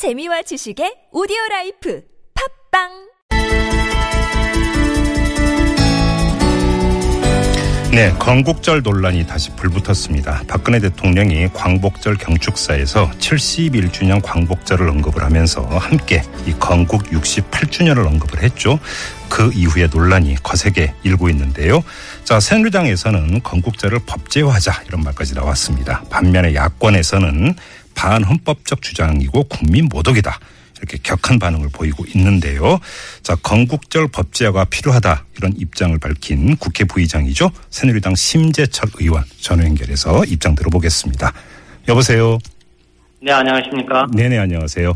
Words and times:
재미와 0.00 0.40
지식의 0.48 1.12
오디오 1.12 1.36
라이프. 1.50 2.00
팟빵 2.32 3.09
네, 7.92 8.12
건국절 8.20 8.82
논란이 8.82 9.26
다시 9.26 9.50
불붙었습니다. 9.56 10.44
박근혜 10.46 10.78
대통령이 10.78 11.48
광복절 11.52 12.18
경축사에서 12.18 13.10
71주년 13.18 14.22
광복절을 14.22 14.88
언급을 14.88 15.24
하면서 15.24 15.62
함께 15.62 16.22
이 16.46 16.52
건국 16.52 17.02
68주년을 17.10 18.06
언급을 18.06 18.44
했죠. 18.44 18.78
그 19.28 19.50
이후에 19.52 19.88
논란이 19.92 20.36
거세게 20.40 20.94
일고 21.02 21.30
있는데요. 21.30 21.82
자, 22.22 22.38
새누리당에서는 22.38 23.42
건국절을 23.42 23.98
법제화하자 24.06 24.84
이런 24.86 25.02
말까지 25.02 25.34
나왔습니다. 25.34 26.04
반면에 26.10 26.54
야권에서는 26.54 27.56
반헌법적 27.96 28.82
주장이고 28.82 29.42
국민 29.48 29.88
모독이다. 29.90 30.38
이렇게 30.80 30.98
격한 31.02 31.38
반응을 31.38 31.68
보이고 31.72 32.04
있는데요. 32.14 32.80
자, 33.22 33.36
건국절 33.36 34.08
법제화가 34.08 34.64
필요하다 34.66 35.26
이런 35.36 35.52
입장을 35.56 35.96
밝힌 35.98 36.56
국회 36.56 36.84
부의장이죠. 36.84 37.50
새누리당 37.68 38.14
심재철 38.14 38.90
의원 38.98 39.24
전화 39.40 39.64
연결해서 39.64 40.24
입장 40.24 40.54
들어보겠습니다. 40.54 41.32
여보세요. 41.88 42.38
네, 43.22 43.32
안녕하십니까. 43.32 44.06
네네 44.14 44.38
안녕하세요. 44.38 44.94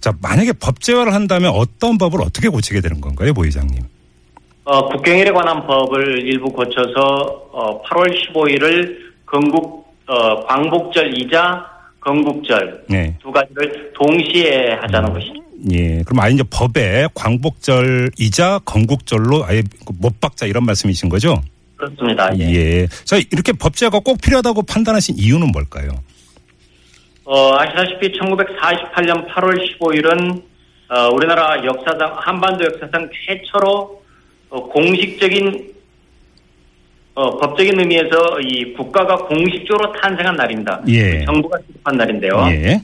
자, 0.00 0.12
만약에 0.22 0.52
법제화를 0.52 1.12
한다면 1.12 1.50
어떤 1.52 1.98
법을 1.98 2.22
어떻게 2.22 2.48
고치게 2.48 2.80
되는 2.80 3.00
건가요, 3.00 3.34
부의장님? 3.34 3.82
어, 4.64 4.88
국경일에 4.88 5.30
관한 5.32 5.66
법을 5.66 6.26
일부 6.26 6.48
고쳐서 6.50 7.48
어, 7.52 7.82
8월 7.82 8.14
15일을 8.32 8.96
건국 9.26 9.84
어, 10.06 10.46
광복절이자 10.46 11.73
건국절 12.04 12.84
네. 12.88 13.16
두 13.20 13.32
가지를 13.32 13.92
동시에 13.94 14.72
하자는 14.80 15.12
것입니다. 15.12 15.44
예. 15.72 16.02
그럼 16.02 16.20
아예 16.20 16.32
이제 16.32 16.42
법에 16.50 17.08
광복절이자 17.14 18.60
건국절로 18.64 19.44
아예 19.44 19.62
못 19.98 20.20
박자 20.20 20.46
이런 20.46 20.64
말씀이신 20.66 21.08
거죠? 21.08 21.40
그렇습니다. 21.76 22.30
예. 22.38 22.44
예. 22.52 22.86
자, 23.04 23.16
이렇게 23.16 23.52
법제화가 23.52 24.00
꼭 24.00 24.20
필요하다고 24.20 24.62
판단하신 24.62 25.16
이유는 25.18 25.48
뭘까요? 25.52 25.90
어, 27.24 27.56
아시다시피 27.56 28.18
1948년 28.18 29.26
8월 29.28 29.58
15일은 29.78 30.42
어, 30.90 31.08
우리나라 31.14 31.64
역사상 31.64 32.16
한반도 32.18 32.64
역사상 32.64 33.08
최초로 33.26 34.02
어, 34.50 34.68
공식적인 34.68 35.73
어, 37.14 37.38
법적인 37.38 37.78
의미에서 37.78 38.40
이 38.40 38.74
국가가 38.74 39.16
공식적으로 39.16 39.92
탄생한 39.92 40.34
날입니다. 40.34 40.82
예. 40.88 41.24
정부가 41.24 41.58
수립한 41.66 41.96
날인데요. 41.96 42.32
예. 42.50 42.80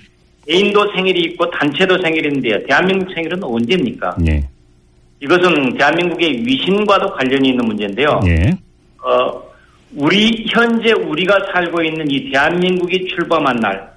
개인도 0.46 0.92
생일이 0.94 1.32
있고 1.32 1.50
단체도 1.50 1.98
생일인데요. 2.02 2.64
대한민국 2.66 3.12
생일은 3.12 3.42
언제입니까? 3.42 4.16
예. 4.28 4.48
이것은 5.20 5.76
대한민국의 5.76 6.46
위신과도 6.46 7.12
관련이 7.14 7.50
있는 7.50 7.66
문제인데요. 7.66 8.20
예. 8.26 8.56
어, 9.02 9.42
우리 9.96 10.46
현재 10.48 10.92
우리가 10.92 11.36
살고 11.52 11.82
있는 11.82 12.08
이 12.10 12.30
대한민국이 12.30 13.08
출범한 13.08 13.56
날 13.56 13.90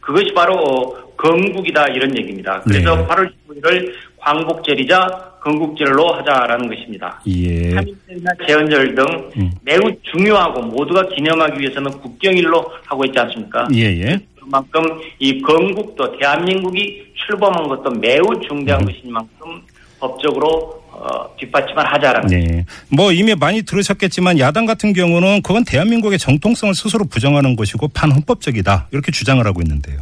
그것이 0.00 0.34
바로 0.34 0.54
어, 0.54 1.06
건국이다 1.16 1.86
이런 1.88 2.16
얘기입니다. 2.18 2.60
그래서 2.62 2.96
네. 2.96 3.06
8월 3.06 3.32
15일을 3.48 3.92
광복절이자 4.26 5.34
건국절로 5.40 6.08
하자라는 6.14 6.68
것입니다. 6.68 7.20
예. 7.28 7.70
3.1절이나 7.70 8.46
제헌절 8.46 8.94
등 8.96 9.04
음. 9.36 9.52
매우 9.62 9.80
중요하고 10.02 10.62
모두가 10.62 11.08
기념하기 11.14 11.60
위해서는 11.60 11.92
국경일로 11.92 12.72
하고 12.86 13.04
있지 13.04 13.16
않습니까? 13.20 13.68
예, 13.72 13.82
예. 13.82 14.18
그만큼 14.34 14.82
이 15.20 15.40
건국도 15.40 16.18
대한민국이 16.18 17.04
출범한 17.14 17.68
것도 17.68 17.90
매우 18.00 18.24
중대한 18.48 18.82
음. 18.82 18.86
것인 18.86 19.12
만큼 19.12 19.62
법적으로 20.00 20.82
어, 20.90 21.36
뒷받침을 21.38 21.86
하자라는. 21.92 22.28
네. 22.28 22.64
뭐 22.90 23.12
이미 23.12 23.34
많이 23.34 23.62
들으셨겠지만 23.62 24.40
야당 24.40 24.66
같은 24.66 24.92
경우는 24.92 25.42
그건 25.42 25.64
대한민국의 25.64 26.18
정통성을 26.18 26.74
스스로 26.74 27.04
부정하는 27.04 27.54
것이고 27.54 27.88
반헌법적이다. 27.88 28.88
이렇게 28.90 29.12
주장을 29.12 29.46
하고 29.46 29.60
있는데요. 29.62 30.00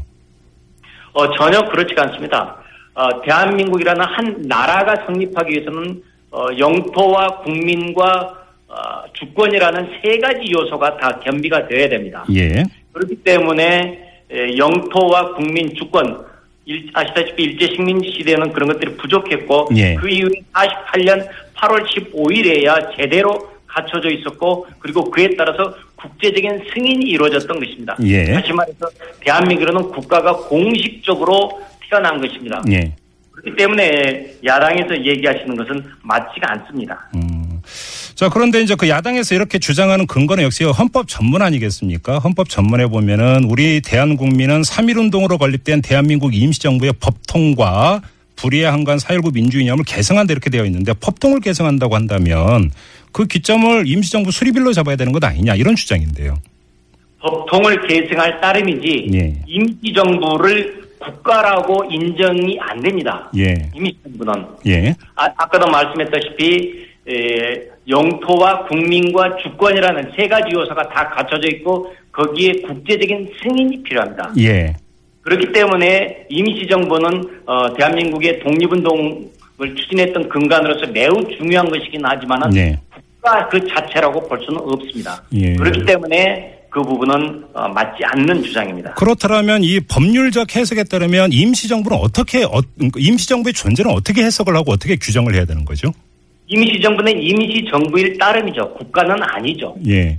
어, 1.13 1.37
전혀 1.37 1.61
그렇지 1.69 1.95
가 1.95 2.05
않습니다. 2.05 2.64
어, 2.95 3.23
대한민국이라는 3.23 4.01
한 4.05 4.37
나라가 4.47 5.05
성립하기 5.07 5.53
위해서는 5.53 6.03
어, 6.31 6.47
영토와 6.59 7.39
국민과 7.43 8.39
어, 8.69 8.75
주권이라는 9.15 9.89
세 10.03 10.19
가지 10.19 10.51
요소가 10.53 10.97
다 10.97 11.19
겸비가 11.21 11.67
되어야 11.69 11.89
됩니다. 11.89 12.25
예. 12.35 12.63
그렇기 12.93 13.17
때문에 13.17 14.01
에, 14.31 14.57
영토와 14.57 15.35
국민 15.35 15.75
주권 15.75 16.25
일- 16.67 16.89
아시다시피 16.95 17.43
일제 17.45 17.67
식민 17.75 18.01
시대는 18.01 18.53
그런 18.53 18.69
것들이 18.73 18.97
부족했고 18.97 19.69
예. 19.77 19.95
그 19.97 20.09
이후에 20.09 20.31
48년 20.53 21.29
8월 21.57 21.85
15일에야 21.87 22.97
제대로 22.97 23.49
갖춰져 23.67 24.09
있었고 24.09 24.67
그리고 24.79 25.11
그에 25.11 25.29
따라서 25.37 25.75
국제적인 25.97 26.63
승인이 26.73 27.05
이루어졌던 27.07 27.59
것입니다. 27.59 27.97
예. 28.05 28.33
다시 28.33 28.53
말해서 28.53 28.87
대한민국은 29.21 29.91
국가가 29.91 30.33
공식적으로 30.33 31.61
태어난 31.91 32.21
것입니다. 32.21 32.63
예. 32.71 32.95
그렇기 33.33 33.57
때문에 33.57 34.35
야당에서 34.45 34.97
얘기하시는 34.97 35.57
것은 35.57 35.85
맞지가 36.03 36.53
않습니다. 36.53 37.09
음. 37.17 37.61
자, 38.15 38.29
그런데 38.29 38.61
이제 38.61 38.75
그 38.77 38.89
야당에서 38.89 39.35
이렇게 39.35 39.59
주장하는 39.59 40.07
근거는 40.07 40.45
역시 40.45 40.65
헌법 40.65 41.09
전문 41.09 41.43
아니겠습니까? 41.43 42.19
헌법 42.19 42.49
전문에 42.49 42.87
보면은 42.87 43.45
우리 43.45 43.81
대한국민은 43.81 44.63
3.1운동으로 44.63 45.39
건립된 45.39 45.83
대한민국 45.83 46.35
임시정부의 46.35 46.95
법통과 47.01 48.03
불의의 48.37 48.71
한간 48.71 48.99
4.19 48.99 49.35
민주이념을 49.35 49.85
개성한다 49.85 50.33
이렇게 50.33 50.51
되어 50.51 50.65
있는데 50.67 50.93
법통을 50.93 51.41
개성한다고 51.41 51.95
한다면 51.95 52.71
그 53.13 53.27
기점을 53.27 53.87
임시정부 53.87 54.31
수립일로 54.31 54.73
잡아야 54.73 54.97
되는 54.97 55.13
것 55.13 55.23
아니냐 55.23 55.55
이런 55.55 55.77
주장인데요. 55.77 56.37
법통을 57.21 57.87
계승할 57.87 58.41
따름이지 58.41 59.11
예. 59.15 59.35
임시정부를 59.47 60.85
국가라고 61.05 61.85
인정이 61.91 62.59
안 62.61 62.81
됩니다. 62.81 63.31
예. 63.37 63.55
임시정부는 63.75 64.47
예. 64.67 64.95
아, 65.17 65.27
아까도 65.37 65.71
말씀했다시피 65.71 66.87
에, 67.07 67.69
영토와 67.89 68.65
국민과 68.67 69.37
주권이라는 69.37 70.13
세 70.17 70.27
가지 70.27 70.55
요소가 70.55 70.89
다 70.89 71.09
갖춰져 71.11 71.49
있고 71.49 71.93
거기에 72.13 72.53
국제적인 72.63 73.31
승인이 73.43 73.83
필요합니다. 73.83 74.33
예. 74.39 74.75
그렇기 75.23 75.53
때문에 75.53 76.27
임시정부는 76.29 77.43
어, 77.47 77.75
대한민국의 77.75 78.41
독립운동을 78.41 79.75
추진했던 79.77 80.29
근간으로서 80.29 80.87
매우 80.93 81.13
중요한 81.37 81.69
것이긴 81.69 82.05
하지만은 82.05 82.51
네. 82.51 82.79
국가 82.91 83.49
그 83.49 83.67
자체라고 83.67 84.29
볼 84.29 84.39
수는 84.45 84.61
없습니다. 84.61 85.23
예. 85.33 85.55
그렇기 85.55 85.85
때문에 85.85 86.64
그 86.75 86.83
부분은 86.83 87.45
어, 87.55 87.69
맞지 87.69 88.03
않는 88.05 88.43
주장입니다. 88.43 88.95
그렇다면 88.95 89.63
이 89.63 89.79
법률적 89.79 90.57
해석에 90.57 90.83
따르면 90.83 91.31
임시정부는 91.33 91.97
어떻게 91.99 92.43
어, 92.43 92.61
임시정부의 92.97 93.53
존재는 93.53 93.93
어떻게 93.93 94.25
해석을 94.25 94.57
하고 94.57 94.73
어떻게 94.73 94.97
규정을 94.97 95.37
해야 95.37 95.45
되는 95.45 95.65
거죠? 95.65 95.95
임시정부는 96.49 97.23
임시정부일 97.23 98.19
따름이죠. 98.19 98.75
국가는 98.75 99.15
아니죠. 99.23 99.77
예. 99.87 100.19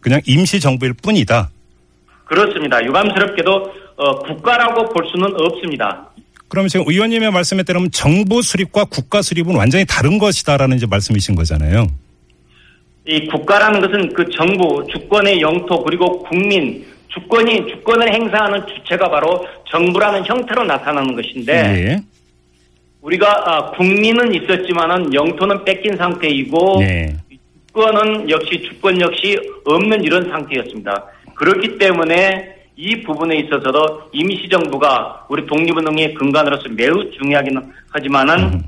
그냥 0.00 0.20
임시정부일 0.26 0.94
뿐이다. 0.94 1.48
그렇습니다. 2.24 2.84
유감스럽게도 2.84 3.72
어, 3.98 4.18
국가라고 4.18 4.88
볼 4.88 5.06
수는 5.12 5.32
없습니다. 5.32 6.08
그러면 6.48 6.68
지금 6.68 6.86
의원님의 6.88 7.30
말씀에 7.30 7.62
따르면 7.62 7.92
정부 7.92 8.42
수립과 8.42 8.86
국가 8.86 9.22
수립은 9.22 9.54
완전히 9.54 9.84
다른 9.86 10.18
것이다라는 10.18 10.76
이제 10.76 10.86
말씀이신 10.86 11.36
거잖아요. 11.36 11.86
이 13.06 13.26
국가라는 13.26 13.80
것은 13.80 14.12
그 14.12 14.28
정부, 14.30 14.84
주권의 14.90 15.40
영토 15.40 15.82
그리고 15.82 16.22
국민, 16.22 16.84
주권이 17.08 17.66
주권을 17.68 18.12
행사하는 18.12 18.66
주체가 18.66 19.10
바로 19.10 19.46
정부라는 19.70 20.24
형태로 20.24 20.64
나타나는 20.64 21.14
것인데 21.14 21.52
예. 21.52 21.96
우리가 23.02 23.42
아, 23.44 23.70
국민은 23.72 24.34
있었지만은 24.34 25.12
영토는 25.12 25.64
뺏긴 25.64 25.96
상태이고 25.96 26.78
네. 26.80 27.16
주권은 27.68 28.30
역시 28.30 28.62
주권 28.62 29.00
역시 29.00 29.36
없는 29.64 30.04
이런 30.04 30.30
상태였습니다. 30.30 31.06
그렇기 31.34 31.78
때문에 31.78 32.56
이 32.76 33.02
부분에 33.02 33.36
있어서도 33.38 34.10
임시정부가 34.12 35.26
우리 35.28 35.44
독립운동의 35.46 36.14
근간으로서 36.14 36.68
매우 36.70 37.10
중요하기는 37.10 37.72
하지만은 37.90 38.38
음. 38.54 38.62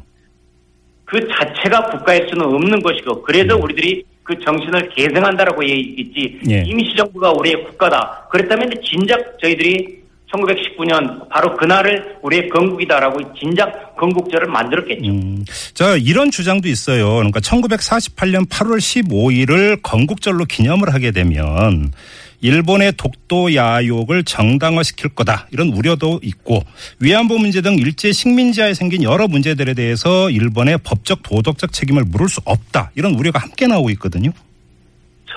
그 1.04 1.26
자체가 1.28 1.86
국가일 1.90 2.26
수는 2.28 2.44
없는 2.44 2.82
것이고 2.82 3.22
그래서 3.22 3.56
우리들이 3.56 4.04
그 4.24 4.34
정신을 4.44 4.88
계승한다라고 4.88 5.62
얘기했지 5.62 6.40
예. 6.50 6.62
임시정부가 6.66 7.32
우리의 7.32 7.62
국가다. 7.64 8.26
그렇다면 8.30 8.70
진작 8.82 9.38
저희들이 9.40 10.02
1919년 10.32 11.28
바로 11.28 11.54
그날을 11.56 12.16
우리의 12.22 12.48
건국이다라고 12.48 13.34
진작 13.34 13.94
건국절을 13.96 14.48
만들었겠죠. 14.48 15.10
음, 15.10 15.44
자, 15.74 15.96
이런 15.96 16.30
주장도 16.30 16.68
있어요. 16.68 17.14
그러니까 17.16 17.38
1948년 17.40 18.48
8월 18.48 18.78
15일을 18.78 19.80
건국절로 19.82 20.44
기념을 20.46 20.92
하게 20.92 21.12
되면 21.12 21.92
일본의 22.44 22.92
독도 22.98 23.54
야욕을 23.54 24.24
정당화시킬 24.24 25.14
거다 25.14 25.48
이런 25.50 25.68
우려도 25.68 26.20
있고 26.22 26.60
위안부 27.00 27.38
문제 27.38 27.62
등 27.62 27.78
일제 27.78 28.12
식민지하에 28.12 28.74
생긴 28.74 29.02
여러 29.02 29.26
문제들에 29.26 29.72
대해서 29.72 30.28
일본의 30.28 30.80
법적 30.84 31.22
도덕적 31.22 31.72
책임을 31.72 32.04
물을 32.04 32.28
수 32.28 32.42
없다 32.44 32.90
이런 32.96 33.14
우려가 33.14 33.38
함께 33.38 33.66
나오고 33.66 33.88
있거든요. 33.92 34.30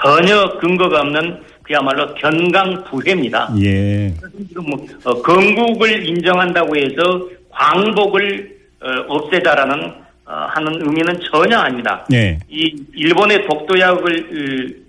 전혀 0.03 0.59
근거가 0.59 0.99
없는 0.99 1.43
그야말로 1.63 2.13
견강 2.15 2.83
부회입니다. 2.83 3.53
예. 3.63 4.13
지금 4.49 4.65
뭐 4.65 4.85
어, 5.05 5.21
건국을 5.21 6.05
인정한다고 6.09 6.75
해서 6.75 7.29
광복을 7.49 8.57
어, 8.81 9.15
없애자라는 9.15 9.93
어, 10.25 10.33
하는 10.49 10.73
의미는 10.81 11.17
전혀 11.31 11.57
아닙니다. 11.57 12.05
예. 12.11 12.37
이 12.49 12.75
일본의 12.93 13.47
독도약을 13.47 14.29
으, 14.33 14.86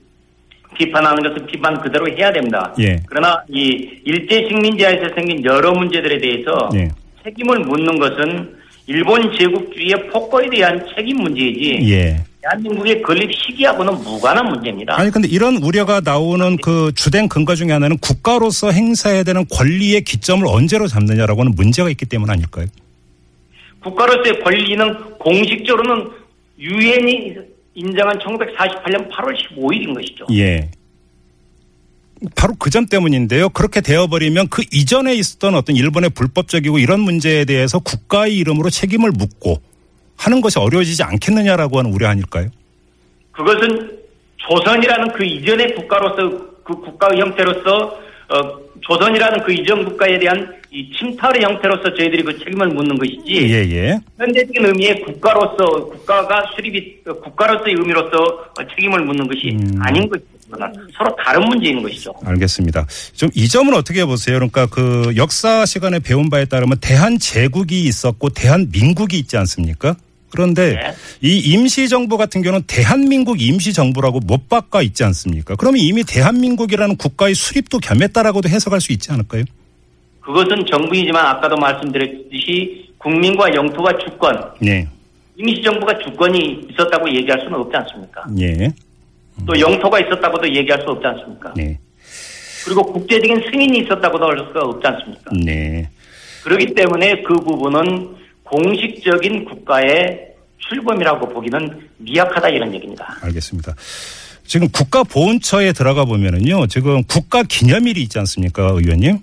비판하는 0.77 1.23
것은 1.23 1.47
비판 1.47 1.81
그대로 1.81 2.07
해야 2.09 2.33
됩니다. 2.33 2.75
예. 2.81 3.01
그러나 3.07 3.43
이 3.49 4.01
일제 4.05 4.47
식민지하에서 4.49 5.15
생긴 5.15 5.45
여러 5.45 5.73
문제들에 5.73 6.19
대해서 6.19 6.69
예. 6.75 6.89
책임을 7.25 7.61
묻는 7.61 7.99
것은 7.99 8.57
일본 8.87 9.31
제국주의의 9.37 10.09
폭거에 10.11 10.49
대한 10.49 10.85
책임 10.97 11.19
문제이지 11.19 11.91
예. 11.91 12.25
대한민국의 12.41 13.03
건립 13.03 13.31
시기하고는 13.35 13.93
무관한 14.05 14.47
문제입니다. 14.47 14.99
아니 14.99 15.11
근데 15.11 15.29
이런 15.29 15.57
우려가 15.57 16.01
나오는 16.01 16.57
그 16.59 16.93
주된 16.95 17.29
근거 17.29 17.55
중에 17.55 17.73
하나는 17.73 17.99
국가로서 17.99 18.71
행사해야 18.71 19.25
되는 19.25 19.45
권리의 19.51 20.03
기점을 20.03 20.47
언제로 20.47 20.87
잡느냐라고 20.87 21.41
하는 21.41 21.53
문제가 21.55 21.91
있기 21.91 22.07
때문 22.07 22.31
아닐까요? 22.31 22.67
국가로서의 23.83 24.41
권리는 24.43 25.19
공식적으로는 25.19 26.11
유엔이 26.59 27.35
인정한 27.79 28.19
1948년 28.19 29.09
8월 29.11 29.37
15일인 29.37 29.95
것이죠. 29.95 30.27
예. 30.33 30.71
바로 32.35 32.55
그 32.59 32.71
점 32.71 32.87
때문인데요. 32.87 33.49
그렇게 33.51 33.81
되어버리면 33.81 34.49
그 34.49 34.65
이전에 34.73 35.15
있었던 35.15 35.55
어떤 35.55 35.77
일본의 35.77 36.11
불법적이고 36.11 36.79
이런 36.81 37.01
문제에 37.01 37.45
대해서 37.45 37.79
국가의 37.79 38.37
이름으로 38.39 38.71
책임을 38.71 39.13
묻고 39.13 39.63
하는 40.17 40.41
것이 40.41 40.59
어려워지지 40.59 41.05
않겠느냐라고 41.05 41.79
하는 41.79 41.93
우려 41.93 42.09
아닐까요? 42.09 42.49
그것은 43.31 43.99
조선이라는 44.39 45.13
그 45.13 45.25
이전의 45.25 45.77
국가로서 45.77 46.29
그 46.65 46.75
국가의 46.75 47.21
형태로서 47.21 48.01
어, 48.31 48.68
조선이라는 48.81 49.43
그 49.45 49.53
이전 49.53 49.85
국가에 49.85 50.19
대한 50.19 50.55
이 50.71 50.91
침탈의 50.99 51.43
형태로서 51.43 51.95
저희들이 51.95 52.23
그 52.23 52.39
책임을 52.39 52.69
묻는 52.69 52.99
것이지 52.99 53.51
예, 53.51 53.61
예. 53.71 53.99
현대적인 54.19 54.67
의미의 54.67 55.01
국가로서 55.01 55.65
국가가 55.87 56.45
수립이 56.55 56.99
어, 57.07 57.13
국가로서의 57.15 57.75
의미로서 57.79 58.17
어, 58.19 58.67
책임을 58.77 59.01
묻는 59.05 59.27
것이 59.27 59.51
음. 59.53 59.79
아닌 59.81 60.09
것이죠. 60.09 60.29
서로 60.97 61.15
다른 61.23 61.43
문제인 61.45 61.83
것이죠. 61.83 62.13
알겠습니다. 62.25 62.87
좀 63.15 63.29
이 63.35 63.49
점은 63.49 63.75
어떻게 63.75 64.05
보세요? 64.05 64.37
그러니까 64.37 64.67
그 64.67 65.13
역사 65.17 65.67
시간에 65.67 65.99
배운 65.99 66.31
바에 66.31 66.47
따르면 66.47 66.79
대한 66.81 67.19
제국이 67.19 67.83
있었고 67.85 68.31
대한 68.31 68.69
민국이 68.73 69.19
있지 69.19 69.37
않습니까? 69.37 69.95
그런데 70.31 70.75
네. 70.75 70.95
이 71.23 71.39
임시정부 71.53 72.17
같은 72.17 72.43
경우는 72.43 72.65
대한민국 72.67 73.41
임시정부라고 73.41 74.21
못 74.21 74.49
바꿔 74.49 74.83
있지 74.83 75.05
않습니까? 75.05 75.57
그러면 75.57 75.81
이미 75.81 76.05
대한민국이라는 76.05 76.97
국가의 76.97 77.35
수립도 77.35 77.79
겸했다라고도 77.79 78.49
해석할 78.49 78.81
수 78.81 78.93
있지 78.93 79.11
않을까요? 79.13 79.45
그것은 80.21 80.67
정부이지만 80.71 81.25
아까도 81.25 81.57
말씀드렸듯이 81.57 82.93
국민과 82.99 83.55
영토와 83.55 83.97
주권, 83.99 84.37
네. 84.61 84.87
임시정부가 85.37 85.99
주권이 86.01 86.69
있었다고 86.71 87.09
얘기할 87.09 87.41
수는 87.41 87.55
없지 87.55 87.77
않습니까? 87.77 88.25
예. 88.41 88.73
또 89.47 89.59
영토가 89.59 90.01
있었다고도 90.01 90.49
얘기할 90.55 90.81
수 90.83 90.91
없지 90.91 91.07
않습니까? 91.07 91.55
네. 91.57 91.79
그리고 92.65 92.83
국제적인 92.83 93.41
승인이 93.51 93.79
있었다고도 93.79 94.25
할 94.27 94.39
수가 94.49 94.61
없지 94.61 94.87
않습니까? 94.87 95.31
네. 95.45 95.89
그렇기 96.43 96.75
때문에 96.75 97.23
그 97.23 97.35
부분은 97.35 98.17
공식적인 98.51 99.45
국가의 99.45 100.29
출범이라고 100.69 101.29
보기는 101.29 101.89
미약하다 101.99 102.49
이런 102.49 102.75
얘기입니다. 102.75 103.17
알겠습니다. 103.23 103.75
지금 104.45 104.69
국가보훈처에 104.71 105.73
들어가 105.73 106.05
보면은요, 106.05 106.67
지금 106.69 107.03
국가 107.05 107.43
기념일이 107.43 108.03
있지 108.03 108.19
않습니까, 108.19 108.71
의원님? 108.75 109.19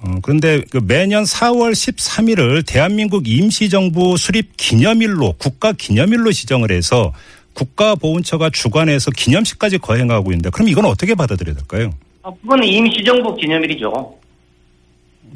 어, 0.00 0.16
그런데 0.22 0.62
그 0.70 0.80
매년 0.84 1.22
4월 1.24 1.72
13일을 1.72 2.66
대한민국 2.66 3.28
임시정부 3.28 4.16
수립 4.16 4.56
기념일로, 4.56 5.34
국가 5.38 5.72
기념일로 5.72 6.32
지정을 6.32 6.72
해서 6.72 7.12
국가보훈처가 7.54 8.50
주관해서 8.50 9.12
기념식까지 9.12 9.78
거행하고 9.78 10.32
있는데, 10.32 10.50
그럼 10.50 10.68
이건 10.68 10.86
어떻게 10.86 11.14
받아들여야 11.14 11.54
될까요? 11.54 11.92
아, 12.22 12.32
그건 12.42 12.64
임시정부 12.64 13.36
기념일이죠. 13.36 14.18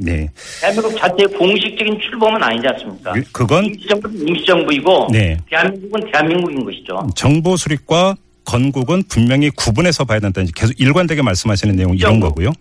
네. 0.00 0.28
대한민국 0.60 0.96
자체의 0.96 1.28
공식적인 1.36 1.98
출범은 2.00 2.42
아니지 2.42 2.66
않습니까? 2.68 3.12
그- 3.12 3.22
그건 3.32 3.64
임시정부는 3.64 4.28
임시정부이고 4.28 5.08
네. 5.12 5.36
대한민국은 5.50 6.10
대한민국인 6.12 6.64
것이죠. 6.64 7.08
정보 7.16 7.56
수립과 7.56 8.14
건국은 8.44 9.02
분명히 9.08 9.50
구분해서 9.50 10.04
봐야 10.04 10.20
된다. 10.20 10.40
이제 10.40 10.52
계속 10.54 10.78
일관되게 10.80 11.20
말씀하시는 11.22 11.74
내용 11.76 11.94
이런. 11.96 12.20
거고요. 12.20 12.52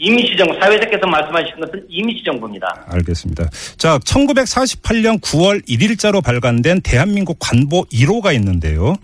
임시정부 0.00 0.54
사회자께서 0.60 1.06
말씀하신 1.06 1.60
것은 1.60 1.84
임시정부입니다. 1.88 2.86
알겠습니다. 2.88 3.48
자, 3.76 3.98
1948년 3.98 5.20
9월 5.20 5.66
1일자로 5.68 6.22
발간된 6.22 6.82
대한민국 6.82 7.36
관보 7.40 7.84
1호가 7.92 8.32
있는데요. 8.34 8.94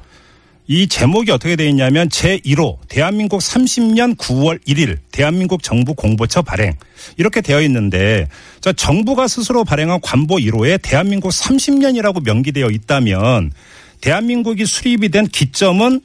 이 0.66 0.88
제목이 0.88 1.30
어떻게 1.30 1.56
되어 1.56 1.66
있냐면 1.68 2.08
제1호 2.08 2.78
대한민국 2.88 3.40
30년 3.40 4.16
9월 4.16 4.58
1일 4.66 4.96
대한민국 5.12 5.62
정부 5.62 5.94
공보처 5.94 6.40
발행 6.40 6.72
이렇게 7.18 7.42
되어 7.42 7.60
있는데 7.62 8.28
자 8.60 8.72
정부가 8.72 9.28
스스로 9.28 9.64
발행한 9.64 10.00
관보 10.02 10.36
1호에 10.36 10.80
대한민국 10.82 11.28
30년이라고 11.28 12.24
명기되어 12.24 12.68
있다면 12.70 13.52
대한민국이 14.00 14.64
수립이 14.64 15.10
된 15.10 15.26
기점은 15.26 16.00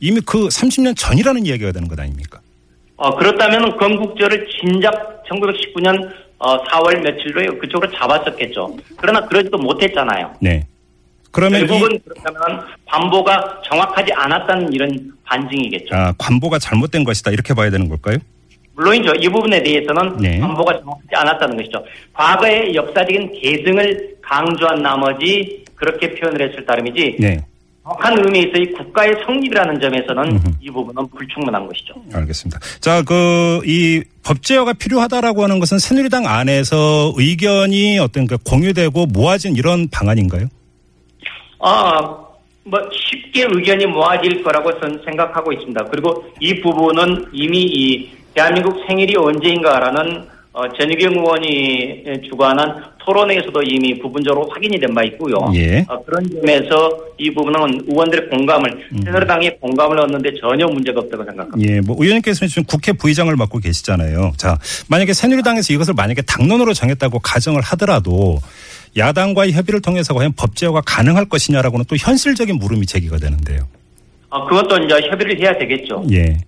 이미 0.00 0.20
그 0.20 0.48
30년 0.48 0.96
전이라는 0.96 1.44
이야기가 1.44 1.72
되는 1.72 1.86
것 1.86 2.00
아닙니까? 2.00 2.40
어, 2.96 3.14
그렇다면 3.14 3.76
건국절을 3.76 4.48
진작 4.60 5.22
1919년 5.24 6.10
어, 6.38 6.64
4월 6.64 6.98
며칠로 7.00 7.58
그쪽으로 7.58 7.90
잡았었겠죠. 7.92 8.76
그러나 8.96 9.26
그러지도 9.26 9.58
못했잖아요. 9.58 10.34
네. 10.40 10.66
그러면 11.30 11.62
이 11.62 11.66
결국은 11.66 11.98
그렇다면 12.04 12.66
관보가 12.86 13.62
정확하지 13.64 14.12
않았다는 14.12 14.72
이런 14.72 15.12
반증이겠죠. 15.24 15.94
아, 15.94 16.12
관보가 16.18 16.58
잘못된 16.58 17.04
것이다 17.04 17.30
이렇게 17.30 17.54
봐야 17.54 17.70
되는 17.70 17.88
걸까요? 17.88 18.16
물론이죠. 18.74 19.12
이 19.18 19.28
부분에 19.28 19.62
대해서는 19.62 20.16
네. 20.18 20.38
관보가 20.38 20.80
정확하지 20.80 21.08
않았다는 21.14 21.56
것이죠. 21.56 21.84
과거의 22.12 22.74
역사적인 22.74 23.32
계승을 23.40 24.16
강조한 24.22 24.82
나머지 24.82 25.64
그렇게 25.74 26.14
표현을 26.14 26.48
했을 26.48 26.64
따름이지 26.64 27.16
네. 27.18 27.40
정확한 27.88 28.18
의미에서 28.18 28.58
이 28.58 28.72
국가의 28.72 29.14
성립이라는 29.24 29.80
점에서는 29.80 30.40
이 30.60 30.70
부분은 30.70 31.08
불충분한 31.08 31.66
것이죠. 31.66 31.94
알겠습니다. 32.12 32.60
자, 32.80 33.02
그, 33.02 33.62
이 33.64 34.02
법제화가 34.22 34.74
필요하다라고 34.74 35.42
하는 35.42 35.58
것은 35.58 35.78
새누리당 35.78 36.26
안에서 36.26 37.14
의견이 37.16 37.98
어떤 37.98 38.26
그 38.26 38.36
공유되고 38.38 39.06
모아진 39.06 39.56
이런 39.56 39.88
방안인가요? 39.88 40.48
아, 41.60 42.16
뭐 42.64 42.78
쉽게 42.92 43.46
의견이 43.50 43.86
모아질 43.86 44.42
거라고 44.42 44.78
저는 44.80 45.00
생각하고 45.04 45.52
있습니다. 45.52 45.84
그리고 45.90 46.24
이 46.40 46.60
부분은 46.60 47.26
이미 47.32 47.62
이 47.62 48.10
대한민국 48.34 48.84
생일이 48.86 49.14
언제인가라는 49.16 50.24
어, 50.52 50.62
전유경 50.78 51.12
의원이 51.14 52.04
주관한 52.28 52.82
토론회에서도 53.04 53.62
이미 53.62 53.98
부분적으로 53.98 54.48
확인이 54.50 54.78
된 54.78 54.92
바 54.94 55.02
있고요. 55.04 55.36
예. 55.54 55.84
어, 55.88 56.02
그런 56.04 56.28
점에서 56.28 56.90
이 57.16 57.32
부분은 57.32 57.82
의원들의 57.88 58.28
공감을 58.28 58.88
새누리당의 59.04 59.58
공감을 59.60 59.98
얻는데 60.00 60.30
전혀 60.40 60.66
문제가 60.66 61.00
없다고 61.00 61.24
생각합니다. 61.24 61.72
예, 61.72 61.80
뭐 61.80 61.96
의원님께서는 61.98 62.48
지금 62.48 62.64
국회 62.64 62.92
부의장을 62.92 63.34
맡고 63.34 63.60
계시잖아요. 63.60 64.32
자, 64.36 64.58
만약에 64.88 65.12
새누리당에서 65.14 65.72
이것을 65.72 65.94
만약에 65.94 66.22
당론으로 66.22 66.74
정했다고 66.74 67.20
가정을 67.20 67.62
하더라도 67.62 68.38
야당과의 68.96 69.52
협의를 69.52 69.80
통해서 69.80 70.14
과연 70.14 70.32
법제화가 70.32 70.82
가능할 70.86 71.26
것이냐라고는 71.26 71.84
또 71.88 71.96
현실적인 71.96 72.56
물음이 72.56 72.86
제기가 72.86 73.16
되는데요. 73.18 73.66
어, 74.30 74.46
그것도 74.46 74.84
이제 74.84 75.08
협의를 75.08 75.40
해야 75.40 75.56
되겠죠. 75.56 76.04
예. 76.12 76.38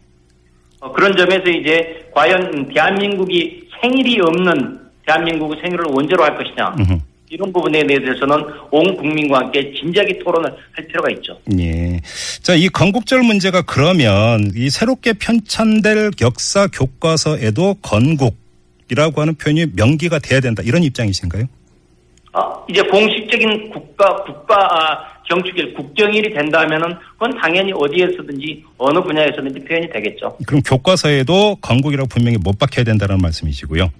어, 0.80 0.92
그런 0.92 1.16
점에서 1.16 1.48
이제 1.48 2.08
과연 2.14 2.72
대한민국이 2.72 3.68
생일이 3.80 4.20
없는 4.20 4.78
대한민국 5.06 5.54
생일을 5.60 5.84
언제로 5.88 6.24
할 6.24 6.36
것이냐 6.36 6.74
음흠. 6.78 7.00
이런 7.30 7.52
부분에 7.52 7.86
대해서는 7.86 8.44
온 8.72 8.96
국민과 8.96 9.38
함께 9.38 9.72
진지하게 9.78 10.18
토론을 10.18 10.50
할 10.72 10.86
필요가 10.86 11.08
있죠. 11.12 11.38
예. 11.58 12.00
자, 12.42 12.54
이 12.54 12.68
건국절 12.68 13.22
문제가 13.22 13.62
그러면 13.62 14.50
이 14.56 14.68
새롭게 14.68 15.12
편찬될 15.12 16.10
역사 16.22 16.66
교과서에도 16.66 17.74
건국이라고 17.82 19.20
하는 19.20 19.36
표현이 19.36 19.66
명기가 19.76 20.18
돼야 20.18 20.40
된다. 20.40 20.62
이런 20.64 20.82
입장이신가요? 20.82 21.44
어, 22.32 22.64
이제 22.68 22.82
공식적인 22.82 23.70
국가 23.70 24.22
국가 24.24 24.56
아, 24.56 25.10
경축일 25.28 25.74
국정일이 25.74 26.32
된다면은 26.32 26.96
그건 27.12 27.36
당연히 27.38 27.72
어디에서든지 27.72 28.64
어느 28.78 29.00
분야에서든지 29.00 29.60
표현이 29.64 29.90
되겠죠. 29.90 30.36
그럼 30.46 30.62
교과서에도 30.62 31.56
건국이라고 31.60 32.08
분명히 32.08 32.36
못 32.38 32.58
박혀야 32.58 32.84
된다는 32.84 33.18
말씀이시고요. 33.18 33.90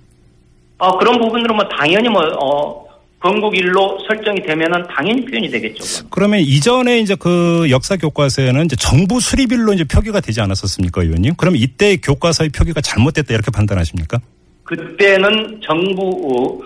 어, 0.79 0.99
그런 0.99 1.19
부분들은 1.19 1.55
뭐 1.57 1.65
당연히 1.69 2.09
뭐 2.09 2.23
어, 2.43 2.91
건국일로 3.21 3.99
설정이 4.09 4.43
되면은 4.43 4.87
당연히 4.97 5.25
표현이 5.25 5.51
되겠죠. 5.51 5.85
그건. 5.85 6.11
그러면 6.11 6.41
이전에 6.41 7.01
이제 7.01 7.15
그 7.15 7.67
역사 7.71 7.97
교과서에는 7.97 8.65
이제 8.65 8.77
정부 8.77 9.21
수립일로 9.21 9.75
이제 9.75 9.85
표기가 9.85 10.21
되지 10.21 10.41
않았었습니까, 10.41 11.03
의원님? 11.03 11.35
그럼 11.35 11.55
이때 11.55 11.97
교과서의 11.97 12.49
표기가 12.51 12.81
잘못됐다 12.81 13.35
이렇게 13.35 13.51
판단하십니까? 13.51 14.21
그때는 14.65 15.61
정부 15.63 16.65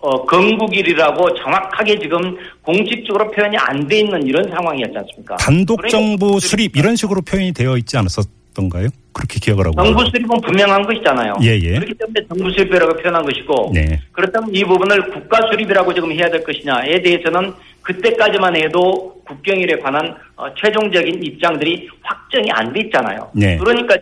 어, 0.00 0.24
건국일이라고 0.24 1.34
정확하게 1.34 1.98
지금 1.98 2.36
공식적으로 2.62 3.30
표현이 3.30 3.56
안 3.58 3.86
돼 3.86 3.98
있는 4.00 4.26
이런 4.26 4.48
상황이었지 4.50 4.96
않습니까? 4.96 5.36
단독 5.36 5.86
정부 5.88 6.40
수립 6.40 6.76
이런 6.76 6.96
식으로 6.96 7.20
표현이 7.22 7.52
되어 7.52 7.76
있지 7.76 7.96
않았었던가요? 7.98 8.88
그렇게 9.12 9.38
기억을 9.40 9.66
하고. 9.66 9.82
정부 9.82 10.04
수립은 10.06 10.40
분명한 10.40 10.82
것이잖아요. 10.86 11.34
예, 11.42 11.48
예. 11.56 11.74
그렇기 11.74 11.94
때문에 11.94 12.20
정부 12.28 12.50
수립이라고 12.50 12.94
표현한 13.02 13.22
것이고 13.24 13.72
네. 13.74 14.00
그렇다면 14.12 14.54
이 14.54 14.64
부분을 14.64 15.10
국가 15.10 15.40
수립이라고 15.50 15.92
지금 15.92 16.12
해야 16.12 16.30
될 16.30 16.44
것이냐에 16.44 17.02
대해서는 17.02 17.52
그때까지만 17.82 18.56
해도 18.56 19.19
국경일에 19.30 19.78
관한 19.78 20.14
어, 20.36 20.46
최종적인 20.54 21.22
입장들이 21.22 21.88
확정이 22.02 22.50
안 22.50 22.72
돼 22.72 22.80
있잖아요. 22.86 23.30
네. 23.34 23.56
그러니까 23.58 23.96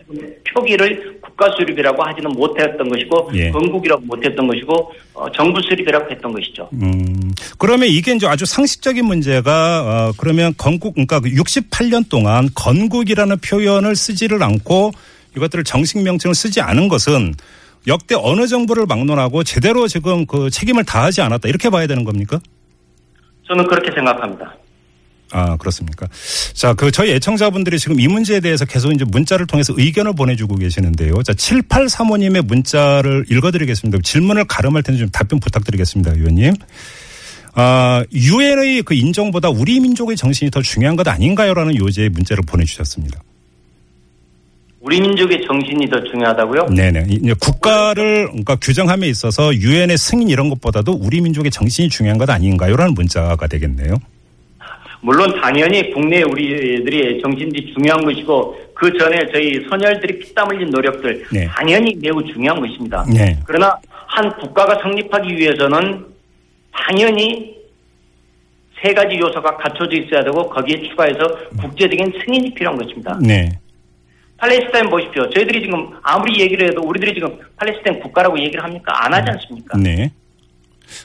표기를 0.53 1.19
국가 1.21 1.49
수립이라고 1.55 2.03
하지는 2.03 2.31
못했던 2.31 2.87
것이고 2.89 3.31
예. 3.35 3.51
건국이라고 3.51 4.01
못했던 4.05 4.47
것이고 4.47 4.91
어, 5.13 5.31
정부 5.31 5.61
수립이라고 5.61 6.09
했던 6.09 6.31
것이죠. 6.33 6.69
음, 6.73 7.31
그러면 7.57 7.87
이게 7.89 8.13
이제 8.13 8.27
아주 8.27 8.45
상식적인 8.45 9.05
문제가, 9.05 9.81
어, 10.09 10.13
그러면 10.17 10.53
건국, 10.57 10.93
그러니까 10.95 11.19
68년 11.19 12.09
동안 12.09 12.49
건국이라는 12.55 13.37
표현을 13.37 13.95
쓰지를 13.95 14.41
않고 14.43 14.91
이것들을 15.35 15.63
정식 15.63 16.01
명칭을 16.03 16.33
쓰지 16.35 16.61
않은 16.61 16.87
것은 16.87 17.33
역대 17.87 18.15
어느 18.17 18.47
정부를 18.47 18.85
막론하고 18.87 19.43
제대로 19.43 19.87
지금 19.87 20.25
그 20.25 20.49
책임을 20.49 20.83
다하지 20.83 21.21
않았다. 21.21 21.47
이렇게 21.47 21.69
봐야 21.69 21.87
되는 21.87 22.03
겁니까? 22.03 22.39
저는 23.47 23.65
그렇게 23.67 23.91
생각합니다. 23.91 24.55
아, 25.31 25.57
그렇습니까? 25.57 26.07
자, 26.53 26.73
그 26.73 26.91
저희 26.91 27.11
애청자분들이 27.11 27.77
지금 27.77 27.99
이 27.99 28.07
문제에 28.07 28.39
대해서 28.39 28.65
계속 28.65 28.91
이제 28.91 29.05
문자를 29.05 29.45
통해서 29.47 29.73
의견을 29.77 30.13
보내주고 30.13 30.55
계시는데요. 30.55 31.21
자, 31.23 31.33
7835님의 31.33 32.45
문자를 32.45 33.25
읽어드리겠습니다. 33.29 33.99
질문을 34.03 34.45
가름할 34.45 34.83
텐데 34.83 34.99
좀 34.99 35.09
답변 35.09 35.39
부탁드리겠습니다, 35.39 36.13
의원님. 36.13 36.53
아, 37.53 38.03
유엔의 38.13 38.83
그 38.83 38.93
인정보다 38.93 39.49
우리 39.49 39.79
민족의 39.79 40.15
정신이 40.15 40.51
더 40.51 40.61
중요한 40.61 40.95
것 40.95 41.07
아닌가요?라는 41.07 41.75
요지의 41.75 42.09
문자를 42.09 42.43
보내주셨습니다. 42.45 43.21
우리 44.81 45.01
민족의 45.01 45.41
정신이 45.45 45.89
더 45.89 46.01
중요하다고요? 46.09 46.67
네네. 46.69 47.33
국가를 47.39 48.27
그러니까 48.27 48.55
규정함에 48.55 49.09
있어서 49.09 49.53
유엔의 49.53 49.97
승인 49.97 50.29
이런 50.29 50.49
것보다도 50.49 50.93
우리 50.93 51.19
민족의 51.19 51.51
정신이 51.51 51.89
중요한 51.89 52.17
것 52.17 52.29
아닌가요?라는 52.29 52.93
문자가 52.93 53.45
되겠네요. 53.47 53.95
물론 55.01 55.39
당연히 55.39 55.91
국내 55.91 56.21
우리들이 56.23 57.21
정신이 57.21 57.73
중요한 57.73 58.03
것이고 58.03 58.55
그 58.73 58.97
전에 58.97 59.27
저희 59.33 59.65
선열들이 59.69 60.19
피땀 60.19 60.49
흘린 60.49 60.69
노력들 60.69 61.25
네. 61.31 61.47
당연히 61.47 61.95
매우 62.01 62.23
중요한 62.23 62.59
것입니다. 62.59 63.05
네. 63.13 63.37
그러나 63.45 63.77
한 63.91 64.29
국가가 64.37 64.79
성립하기 64.81 65.37
위해서는 65.37 66.05
당연히 66.71 67.57
세 68.81 68.93
가지 68.93 69.17
요소가 69.17 69.57
갖춰져 69.57 69.95
있어야 70.01 70.23
되고 70.23 70.49
거기에 70.49 70.81
추가해서 70.89 71.19
국제적인 71.59 72.13
승인이 72.25 72.53
필요한 72.53 72.77
것입니다. 72.77 73.17
네. 73.21 73.49
팔레스타인 74.37 74.89
보십시오. 74.89 75.29
저희들이 75.29 75.63
지금 75.63 75.91
아무리 76.01 76.39
얘기를 76.39 76.67
해도 76.69 76.81
우리들이 76.81 77.13
지금 77.13 77.37
팔레스타인 77.57 77.99
국가라고 77.99 78.39
얘기를 78.39 78.63
합니까? 78.63 79.05
안 79.05 79.13
하지 79.13 79.31
않습니까? 79.31 79.77
네. 79.77 80.11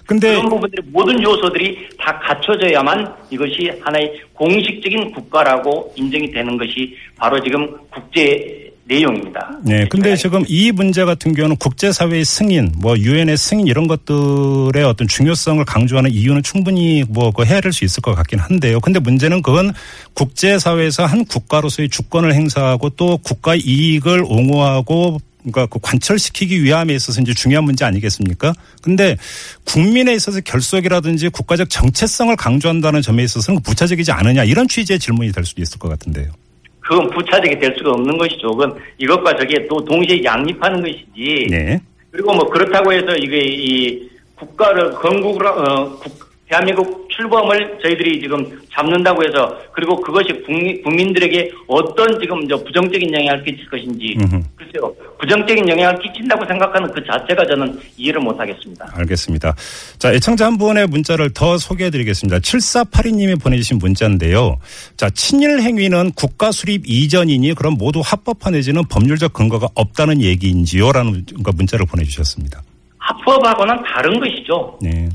근데 0.07 0.35
그런 0.35 0.49
부분들이 0.49 0.83
모든 0.87 1.23
요소들이 1.23 1.89
다 1.99 2.19
갖춰져야만 2.19 3.15
이것이 3.31 3.71
하나의 3.81 4.21
공식적인 4.35 5.13
국가라고 5.13 5.93
인정이 5.97 6.31
되는 6.31 6.57
것이 6.57 6.97
바로 7.17 7.43
지금 7.43 7.77
국제 7.91 8.65
내용입니다. 8.87 9.59
네, 9.65 9.87
근데 9.89 10.15
지금 10.15 10.45
이 10.47 10.71
문제 10.71 11.05
같은 11.05 11.35
경우는 11.35 11.57
국제사회의 11.57 12.25
승인, 12.25 12.71
뭐 12.79 12.97
유엔의 12.99 13.37
승인 13.37 13.67
이런 13.67 13.87
것들의 13.87 14.85
어떤 14.85 15.09
중요성을 15.09 15.65
강조하는 15.65 16.11
이유는 16.11 16.43
충분히 16.43 17.03
뭐그 17.09 17.45
헤아릴 17.45 17.73
수 17.73 17.85
있을 17.85 18.03
것 18.03 18.15
같긴 18.15 18.39
한데요. 18.39 18.81
근데 18.81 19.01
문제는 19.01 19.43
그건 19.43 19.73
국제사회에서 20.13 21.07
한 21.07 21.25
국가로서의 21.25 21.89
주권을 21.89 22.35
행사하고 22.35 22.91
또 22.91 23.17
국가의 23.19 23.61
이익을 23.61 24.23
옹호하고 24.27 25.19
그러니까 25.45 25.67
그 25.67 25.79
관철시키기 25.81 26.65
위함에 26.65 26.95
있어서 26.95 27.21
이제 27.21 27.35
중요한 27.35 27.65
문제 27.65 27.85
아니겠습니까? 27.85 28.55
근데 28.83 29.17
국민에 29.65 30.15
있어서 30.15 30.41
결속이라든지 30.41 31.29
국가적 31.29 31.69
정체성을 31.69 32.35
강조한다는 32.37 33.03
점에 33.03 33.23
있어서는 33.23 33.63
부차적이지 33.63 34.11
않으냐 34.11 34.45
이런 34.45 34.67
취지의 34.67 34.99
질문이 34.99 35.33
될 35.33 35.45
수도 35.45 35.61
있을 35.61 35.79
것 35.79 35.89
같은데요. 35.89 36.33
그건 36.81 37.11
부차적이 37.11 37.59
될 37.59 37.75
수가 37.79 37.91
없는 37.93 38.17
것이죠. 38.19 38.51
그건 38.51 38.75
이것과 38.99 39.37
저게 39.37 39.67
또 39.69 39.85
동시에 39.85 40.23
양립하는 40.23 40.83
것이지. 40.83 41.47
네. 41.51 41.81
그리고 42.11 42.35
뭐 42.35 42.49
그렇다고 42.49 42.93
해서 42.93 43.15
이게 43.17 43.41
이 43.41 44.09
국가를 44.37 44.93
건국을 44.93 45.47
어, 45.47 45.99
국, 45.99 46.34
대한민국 46.49 47.09
출범을 47.11 47.79
저희들이 47.83 48.21
지금 48.21 48.61
잡는다고 48.73 49.23
해서 49.25 49.57
그리고 49.73 49.97
그것이 50.01 50.33
국민, 50.45 50.83
국민 50.83 51.13
들에게 51.13 51.51
어떤 51.67 52.21
지금 52.21 52.47
저 52.49 52.63
부정적인 52.63 53.13
영향을 53.13 53.43
끼칠 53.45 53.69
것인지 53.71 54.17
음흠. 54.19 54.43
글쎄요 54.57 54.95
부정적인 55.21 55.69
영향을 55.69 55.99
끼친다고 56.01 56.45
생각하는 56.47 56.91
그 56.93 57.03
자체가 57.05 57.47
저는 57.47 57.81
이해를 57.97 58.21
못하겠습니다. 58.21 58.87
알겠습니다. 58.93 59.55
자, 59.99 60.13
애청자 60.13 60.47
한 60.47 60.59
분의 60.59 60.87
문자를 60.89 61.31
더 61.31 61.57
소개해 61.57 61.91
드리겠습니다. 61.91 62.39
7482님이 62.39 63.41
보내주신 63.41 63.79
문자인데요. 63.79 64.59
자, 64.97 65.09
친일 65.11 65.61
행위는 65.61 66.13
국가 66.13 66.53
수립 66.53 66.83
이전이니 66.87 67.55
그럼 67.55 67.77
모두 67.79 68.03
합법화 68.05 68.51
내지는 68.51 68.83
법률적 68.89 69.33
근거가 69.33 69.69
없다는 69.75 70.21
얘기인지요? 70.21 70.93
라는 70.93 71.25
문자를 71.57 71.87
보내주셨습니다. 71.87 72.63
합법하고는 72.99 73.83
다른 73.85 74.21
것이죠. 74.21 74.79
네. 74.83 75.09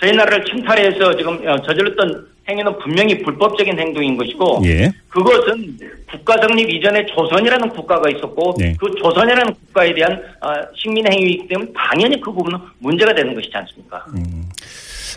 저희 0.00 0.12
나라를 0.12 0.44
침탈해서 0.44 1.16
지금 1.16 1.34
어, 1.48 1.60
저질렀던 1.62 2.26
행위는 2.48 2.78
분명히 2.78 3.18
불법적인 3.22 3.78
행동인 3.78 4.16
것이고 4.16 4.62
예. 4.64 4.90
그것은 5.08 5.76
국가 6.10 6.34
성립 6.40 6.70
이전에 6.70 7.04
조선이라는 7.06 7.68
국가가 7.70 8.08
있었고 8.08 8.54
네. 8.58 8.74
그 8.80 8.90
조선이라는 9.02 9.52
국가에 9.52 9.92
대한 9.94 10.12
어, 10.40 10.52
식민 10.74 11.04
행위이기 11.12 11.48
때문에 11.48 11.70
당연히 11.76 12.18
그 12.20 12.32
부분은 12.32 12.58
문제가 12.78 13.14
되는 13.14 13.34
것이지 13.34 13.50
않습니까? 13.54 14.04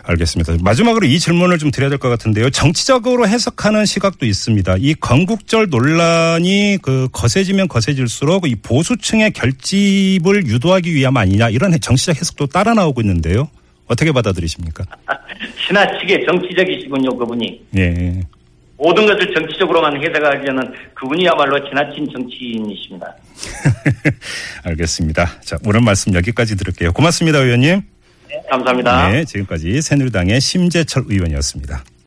알겠습니다. 0.03 0.55
마지막으로 0.61 1.05
이 1.05 1.19
질문을 1.19 1.57
좀 1.59 1.69
드려야 1.69 1.89
될 1.89 1.99
것 1.99 2.09
같은데요. 2.09 2.49
정치적으로 2.49 3.27
해석하는 3.27 3.85
시각도 3.85 4.25
있습니다. 4.25 4.75
이 4.79 4.95
건국절 4.95 5.67
논란이 5.69 6.79
그 6.81 7.07
거세지면 7.11 7.67
거세질수록 7.67 8.47
이 8.47 8.55
보수층의 8.55 9.31
결집을 9.31 10.47
유도하기 10.47 10.93
위함 10.95 11.17
아니냐 11.17 11.49
이런 11.49 11.79
정치적 11.79 12.15
해석도 12.17 12.47
따라 12.47 12.73
나오고 12.73 13.01
있는데요. 13.01 13.49
어떻게 13.91 14.11
받아들이십니까? 14.11 14.85
지나치게 15.67 16.25
정치적이시군요, 16.25 17.17
그분이. 17.17 17.61
예. 17.77 18.21
모든 18.77 19.05
것을 19.05 19.33
정치적으로만 19.33 19.97
해석하려는 20.01 20.73
그분이야말로 20.95 21.69
지나친 21.69 22.07
정치인이십니다. 22.11 23.15
알겠습니다. 24.63 25.41
자, 25.41 25.57
오늘 25.65 25.81
말씀 25.81 26.13
여기까지 26.13 26.55
들을게요. 26.55 26.93
고맙습니다, 26.93 27.39
의원님. 27.39 27.81
감사합니다. 28.49 29.09
네, 29.11 29.25
지금까지 29.25 29.81
새누리당의 29.81 30.39
심재철 30.39 31.03
의원이었습니다. 31.07 31.83